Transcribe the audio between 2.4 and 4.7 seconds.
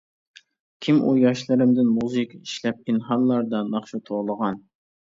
ئىشلەپ، پىنھانلاردا ناخشا توۋلىغان.